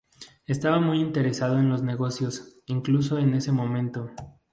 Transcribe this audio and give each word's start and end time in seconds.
Estaba 0.47 0.79
muy 0.79 0.99
interesado 0.99 1.59
en 1.59 1.69
los 1.69 1.83
negocios, 1.83 2.55
incluso 2.65 3.19
en 3.19 3.35
ese 3.35 3.51
momento. 3.51 4.09